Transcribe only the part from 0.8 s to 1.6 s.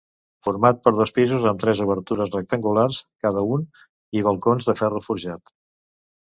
per dos pisos